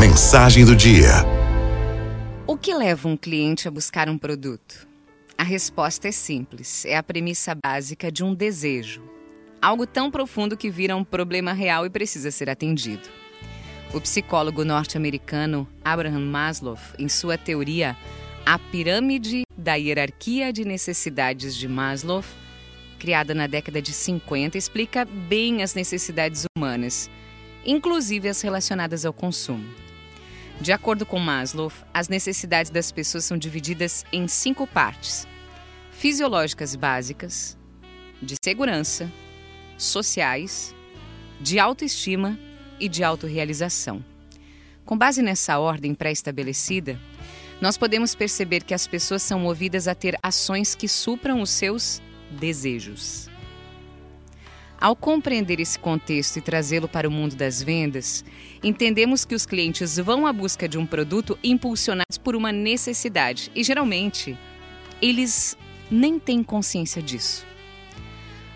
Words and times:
mensagem 0.00 0.64
do 0.64 0.74
dia. 0.74 1.10
O 2.46 2.56
que 2.56 2.72
leva 2.72 3.06
um 3.06 3.18
cliente 3.18 3.68
a 3.68 3.70
buscar 3.70 4.08
um 4.08 4.16
produto? 4.16 4.88
A 5.36 5.42
resposta 5.42 6.08
é 6.08 6.10
simples: 6.10 6.86
é 6.86 6.96
a 6.96 7.02
premissa 7.02 7.54
básica 7.54 8.10
de 8.10 8.24
um 8.24 8.34
desejo. 8.34 9.02
Algo 9.60 9.86
tão 9.86 10.10
profundo 10.10 10.56
que 10.56 10.70
vira 10.70 10.96
um 10.96 11.04
problema 11.04 11.52
real 11.52 11.84
e 11.84 11.90
precisa 11.90 12.30
ser 12.30 12.48
atendido. 12.48 13.10
O 13.92 14.00
psicólogo 14.00 14.64
norte-americano 14.64 15.68
Abraham 15.84 16.24
Maslow, 16.30 16.78
em 16.98 17.06
sua 17.06 17.36
teoria 17.36 17.94
A 18.46 18.58
Pirâmide 18.58 19.42
da 19.54 19.74
Hierarquia 19.74 20.50
de 20.50 20.64
Necessidades 20.64 21.54
de 21.54 21.68
Maslow, 21.68 22.24
criada 22.98 23.34
na 23.34 23.46
década 23.46 23.82
de 23.82 23.92
50, 23.92 24.56
explica 24.56 25.04
bem 25.04 25.62
as 25.62 25.74
necessidades 25.74 26.46
humanas, 26.56 27.10
inclusive 27.66 28.30
as 28.30 28.40
relacionadas 28.40 29.04
ao 29.04 29.12
consumo. 29.12 29.89
De 30.60 30.72
acordo 30.72 31.06
com 31.06 31.18
Maslow, 31.18 31.72
as 31.94 32.10
necessidades 32.10 32.70
das 32.70 32.92
pessoas 32.92 33.24
são 33.24 33.38
divididas 33.38 34.04
em 34.12 34.28
cinco 34.28 34.66
partes: 34.66 35.26
fisiológicas 35.90 36.76
básicas, 36.76 37.56
de 38.20 38.34
segurança, 38.44 39.10
sociais, 39.78 40.74
de 41.40 41.58
autoestima 41.58 42.38
e 42.78 42.90
de 42.90 43.02
autorrealização. 43.02 44.04
Com 44.84 44.98
base 44.98 45.22
nessa 45.22 45.58
ordem 45.58 45.94
pré-estabelecida, 45.94 47.00
nós 47.58 47.78
podemos 47.78 48.14
perceber 48.14 48.62
que 48.62 48.74
as 48.74 48.86
pessoas 48.86 49.22
são 49.22 49.40
movidas 49.40 49.88
a 49.88 49.94
ter 49.94 50.18
ações 50.22 50.74
que 50.74 50.88
supram 50.88 51.40
os 51.40 51.48
seus 51.48 52.02
desejos. 52.38 53.29
Ao 54.80 54.96
compreender 54.96 55.60
esse 55.60 55.78
contexto 55.78 56.38
e 56.38 56.40
trazê-lo 56.40 56.88
para 56.88 57.06
o 57.06 57.10
mundo 57.10 57.36
das 57.36 57.62
vendas, 57.62 58.24
entendemos 58.62 59.26
que 59.26 59.34
os 59.34 59.44
clientes 59.44 59.98
vão 59.98 60.26
à 60.26 60.32
busca 60.32 60.66
de 60.66 60.78
um 60.78 60.86
produto 60.86 61.38
impulsionados 61.44 62.16
por 62.16 62.34
uma 62.34 62.50
necessidade 62.50 63.52
e, 63.54 63.62
geralmente, 63.62 64.38
eles 65.02 65.54
nem 65.90 66.18
têm 66.18 66.42
consciência 66.42 67.02
disso. 67.02 67.44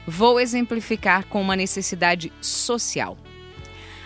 Vou 0.06 0.40
exemplificar 0.40 1.26
com 1.26 1.42
uma 1.42 1.56
necessidade 1.56 2.32
social. 2.40 3.18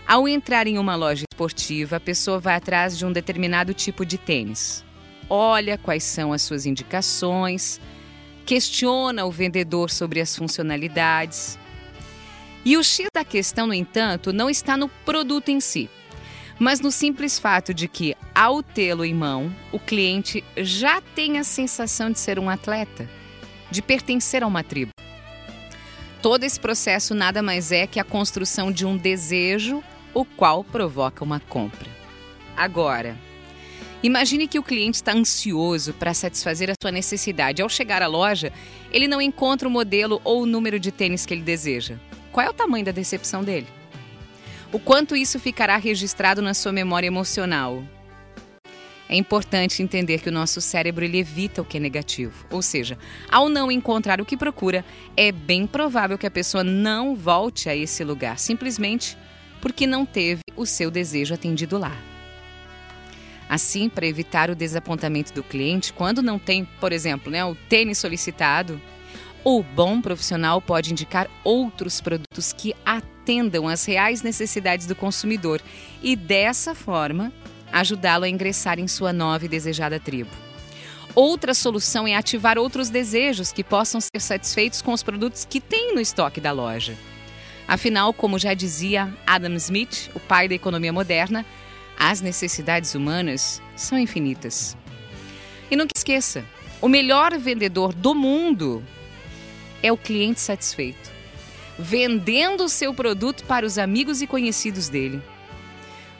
Ao 0.04 0.26
entrar 0.26 0.66
em 0.66 0.76
uma 0.76 0.96
loja 0.96 1.24
esportiva, 1.30 1.96
a 1.96 2.00
pessoa 2.00 2.40
vai 2.40 2.56
atrás 2.56 2.98
de 2.98 3.06
um 3.06 3.12
determinado 3.12 3.72
tipo 3.72 4.04
de 4.04 4.18
tênis. 4.18 4.84
Olha 5.30 5.78
quais 5.78 6.02
são 6.02 6.32
as 6.32 6.42
suas 6.42 6.66
indicações, 6.66 7.80
questiona 8.44 9.24
o 9.24 9.30
vendedor 9.30 9.88
sobre 9.88 10.20
as 10.20 10.34
funcionalidades. 10.34 11.58
E 12.64 12.76
o 12.76 12.82
X 12.82 13.08
da 13.14 13.24
questão, 13.24 13.66
no 13.66 13.74
entanto, 13.74 14.32
não 14.32 14.50
está 14.50 14.76
no 14.76 14.88
produto 14.88 15.48
em 15.48 15.60
si, 15.60 15.88
mas 16.58 16.80
no 16.80 16.90
simples 16.90 17.38
fato 17.38 17.72
de 17.72 17.86
que, 17.86 18.16
ao 18.34 18.62
tê-lo 18.62 19.04
em 19.04 19.14
mão, 19.14 19.54
o 19.72 19.78
cliente 19.78 20.42
já 20.56 21.00
tem 21.00 21.38
a 21.38 21.44
sensação 21.44 22.10
de 22.10 22.18
ser 22.18 22.38
um 22.38 22.50
atleta, 22.50 23.08
de 23.70 23.80
pertencer 23.80 24.42
a 24.42 24.46
uma 24.46 24.64
tribo. 24.64 24.90
Todo 26.20 26.42
esse 26.42 26.58
processo 26.58 27.14
nada 27.14 27.40
mais 27.40 27.70
é 27.70 27.86
que 27.86 28.00
a 28.00 28.04
construção 28.04 28.72
de 28.72 28.84
um 28.84 28.96
desejo, 28.96 29.82
o 30.12 30.24
qual 30.24 30.64
provoca 30.64 31.22
uma 31.22 31.38
compra. 31.38 31.88
Agora, 32.56 33.16
imagine 34.02 34.48
que 34.48 34.58
o 34.58 34.64
cliente 34.64 34.96
está 34.96 35.12
ansioso 35.12 35.92
para 35.94 36.12
satisfazer 36.12 36.70
a 36.70 36.74
sua 36.82 36.90
necessidade. 36.90 37.62
Ao 37.62 37.68
chegar 37.68 38.02
à 38.02 38.08
loja, 38.08 38.52
ele 38.90 39.06
não 39.06 39.22
encontra 39.22 39.68
o 39.68 39.70
modelo 39.70 40.20
ou 40.24 40.42
o 40.42 40.46
número 40.46 40.80
de 40.80 40.90
tênis 40.90 41.24
que 41.24 41.32
ele 41.32 41.42
deseja. 41.42 41.98
Qual 42.38 42.46
é 42.46 42.50
o 42.50 42.54
tamanho 42.54 42.84
da 42.84 42.92
decepção 42.92 43.42
dele? 43.42 43.66
O 44.72 44.78
quanto 44.78 45.16
isso 45.16 45.40
ficará 45.40 45.76
registrado 45.76 46.40
na 46.40 46.54
sua 46.54 46.70
memória 46.70 47.08
emocional? 47.08 47.82
É 49.08 49.16
importante 49.16 49.82
entender 49.82 50.20
que 50.20 50.28
o 50.28 50.32
nosso 50.32 50.60
cérebro 50.60 51.04
ele 51.04 51.18
evita 51.18 51.60
o 51.60 51.64
que 51.64 51.78
é 51.78 51.80
negativo. 51.80 52.46
Ou 52.48 52.62
seja, 52.62 52.96
ao 53.28 53.48
não 53.48 53.72
encontrar 53.72 54.20
o 54.20 54.24
que 54.24 54.36
procura, 54.36 54.84
é 55.16 55.32
bem 55.32 55.66
provável 55.66 56.16
que 56.16 56.28
a 56.28 56.30
pessoa 56.30 56.62
não 56.62 57.16
volte 57.16 57.68
a 57.68 57.74
esse 57.74 58.04
lugar, 58.04 58.38
simplesmente 58.38 59.18
porque 59.60 59.84
não 59.84 60.06
teve 60.06 60.42
o 60.54 60.64
seu 60.64 60.92
desejo 60.92 61.34
atendido 61.34 61.76
lá. 61.76 61.96
Assim, 63.48 63.88
para 63.88 64.06
evitar 64.06 64.48
o 64.48 64.54
desapontamento 64.54 65.32
do 65.32 65.42
cliente, 65.42 65.92
quando 65.92 66.22
não 66.22 66.38
tem, 66.38 66.64
por 66.78 66.92
exemplo, 66.92 67.32
né, 67.32 67.44
o 67.44 67.56
tênis 67.56 67.98
solicitado, 67.98 68.80
o 69.44 69.62
bom 69.62 70.00
profissional 70.00 70.60
pode 70.60 70.92
indicar 70.92 71.28
outros 71.44 72.00
produtos 72.00 72.52
que 72.52 72.74
atendam 72.84 73.68
às 73.68 73.84
reais 73.84 74.22
necessidades 74.22 74.86
do 74.86 74.94
consumidor 74.94 75.60
e, 76.02 76.16
dessa 76.16 76.74
forma, 76.74 77.32
ajudá-lo 77.72 78.24
a 78.24 78.28
ingressar 78.28 78.78
em 78.78 78.88
sua 78.88 79.12
nova 79.12 79.44
e 79.44 79.48
desejada 79.48 80.00
tribo. 80.00 80.30
Outra 81.14 81.54
solução 81.54 82.06
é 82.06 82.14
ativar 82.14 82.58
outros 82.58 82.90
desejos 82.90 83.50
que 83.50 83.64
possam 83.64 84.00
ser 84.00 84.20
satisfeitos 84.20 84.82
com 84.82 84.92
os 84.92 85.02
produtos 85.02 85.44
que 85.44 85.60
tem 85.60 85.94
no 85.94 86.00
estoque 86.00 86.40
da 86.40 86.52
loja. 86.52 86.96
Afinal, 87.66 88.12
como 88.12 88.38
já 88.38 88.54
dizia 88.54 89.12
Adam 89.26 89.54
Smith, 89.54 90.10
o 90.14 90.20
pai 90.20 90.48
da 90.48 90.54
economia 90.54 90.92
moderna, 90.92 91.44
as 91.98 92.20
necessidades 92.20 92.94
humanas 92.94 93.60
são 93.76 93.98
infinitas. 93.98 94.76
E 95.70 95.76
nunca 95.76 95.92
esqueça: 95.96 96.44
o 96.80 96.88
melhor 96.88 97.36
vendedor 97.36 97.92
do 97.92 98.14
mundo 98.14 98.82
é 99.82 99.92
o 99.92 99.96
cliente 99.96 100.40
satisfeito, 100.40 101.10
vendendo 101.78 102.64
o 102.64 102.68
seu 102.68 102.92
produto 102.92 103.44
para 103.44 103.66
os 103.66 103.78
amigos 103.78 104.20
e 104.22 104.26
conhecidos 104.26 104.88
dele. 104.88 105.22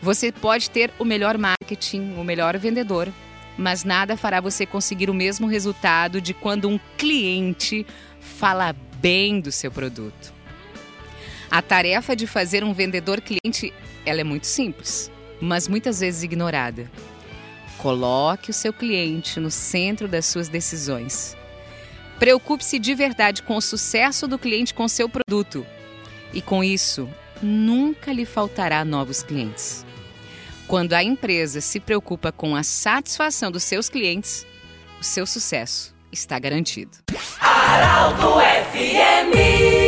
Você 0.01 0.31
pode 0.31 0.71
ter 0.71 0.93
o 0.99 1.05
melhor 1.05 1.37
marketing, 1.37 2.15
o 2.17 2.25
melhor 2.25 2.57
vendedor, 2.57 3.09
mas 3.57 3.83
nada 3.83 4.17
fará 4.17 4.41
você 4.41 4.65
conseguir 4.65 5.11
o 5.11 5.15
mesmo 5.15 5.49
resultado 5.49 6.21
de 6.21 6.33
quando 6.33 6.69
um 6.69 6.79
cliente 6.97 7.85
fala 8.21 8.75
bem 9.01 9.41
do 9.41 9.51
seu 9.51 9.71
produto. 9.71 10.33
A 11.51 11.63
tarefa 11.63 12.15
de 12.15 12.27
fazer 12.27 12.63
um 12.63 12.73
vendedor 12.73 13.21
cliente, 13.21 13.73
ela 14.05 14.21
é 14.21 14.25
muito 14.25 14.47
simples, 14.47 15.11
mas 15.41 15.67
muitas 15.67 16.01
vezes 16.01 16.23
ignorada. 16.23 16.91
Coloque 17.79 18.51
o 18.51 18.55
seu 18.55 18.73
cliente 18.73 19.41
no 19.41 19.51
centro 19.51 20.07
das 20.07 20.27
suas 20.27 20.49
decisões. 20.49 21.38
Preocupe-se 22.19 22.79
de 22.79 22.95
verdade 22.95 23.43
com 23.43 23.57
o 23.57 23.61
sucesso 23.61 24.27
do 24.27 24.39
cliente 24.39 24.75
com 24.75 24.89
seu 24.89 25.09
produto. 25.09 25.67
E 26.33 26.43
com 26.43 26.63
isso, 26.65 27.09
nunca 27.41 28.13
lhe 28.13 28.25
faltará 28.25 28.85
novos 28.85 29.23
clientes. 29.23 29.87
Quando 30.67 30.93
a 30.93 31.03
empresa 31.03 31.61
se 31.61 31.81
preocupa 31.81 32.31
com 32.31 32.55
a 32.55 32.63
satisfação 32.63 33.51
dos 33.51 33.63
seus 33.63 33.89
clientes, 33.89 34.47
o 35.01 35.05
seu 35.05 35.25
sucesso 35.25 35.95
está 36.13 36.39
garantido. 36.39 36.99
Aralto 37.41 38.35
FMI 38.73 39.88